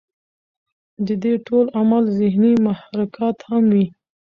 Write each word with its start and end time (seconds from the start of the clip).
د 1.05 1.07
دې 1.23 1.33
ټول 1.47 1.65
عمل 1.79 2.03
ذهني 2.19 2.53
محرکات 2.67 3.37
هم 3.49 3.63
وي 3.73 3.85